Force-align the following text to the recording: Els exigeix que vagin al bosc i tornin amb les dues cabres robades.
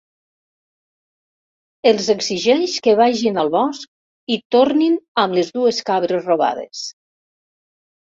Els 1.91 2.07
exigeix 2.15 2.73
que 2.89 2.97
vagin 3.01 3.39
al 3.43 3.53
bosc 3.59 4.35
i 4.37 4.41
tornin 4.59 4.99
amb 5.27 5.41
les 5.41 5.57
dues 5.63 5.87
cabres 5.95 6.31
robades. 6.35 6.87